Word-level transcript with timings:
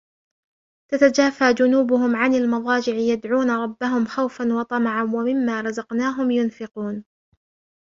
تتجافى 0.91 1.53
جنوبهم 1.53 2.15
عن 2.15 2.35
المضاجع 2.35 2.93
يدعون 2.95 3.51
ربهم 3.51 4.05
خوفا 4.05 4.53
وطمعا 4.53 5.03
ومما 5.03 5.61
رزقناهم 5.61 6.31
ينفقون 6.31 7.03